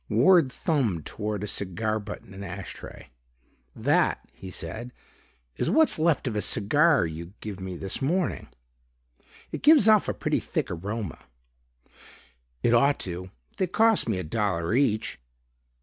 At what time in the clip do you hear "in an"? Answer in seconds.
2.23-2.43